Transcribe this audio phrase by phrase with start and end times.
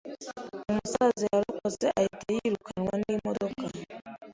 [0.69, 3.63] Umusaza yarokotse ahita yirukanwa n'imodoka.